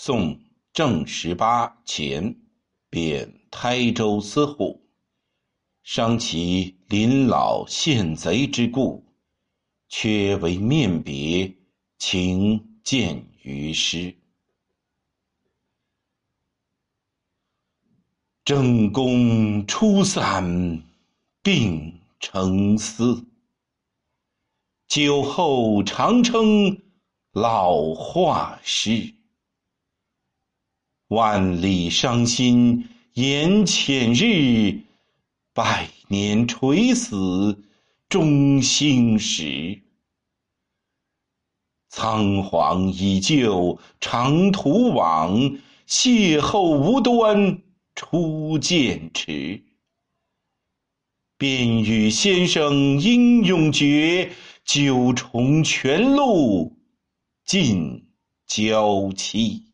[0.00, 0.38] 宋
[0.72, 2.36] 正十八前，
[2.88, 4.80] 贬台州司户，
[5.82, 9.04] 伤其临老献贼之故，
[9.88, 11.52] 却为面别，
[11.98, 14.14] 请见于师。
[18.44, 20.80] 正宫初散，
[21.42, 23.26] 病成思。
[24.86, 26.80] 酒后常称
[27.32, 29.17] 老画师。
[31.08, 34.82] 万里伤心眼浅日，
[35.54, 37.64] 百年垂死
[38.10, 39.80] 中兴时。
[41.88, 45.34] 仓皇已就长途往，
[45.86, 47.62] 邂逅无端
[47.94, 49.64] 初见迟。
[51.38, 54.30] 便与先生英勇决，
[54.62, 56.76] 九重泉路
[57.46, 58.10] 尽
[58.46, 59.64] 娇妻。